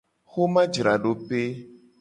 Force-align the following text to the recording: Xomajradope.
Xomajradope. 0.31 1.41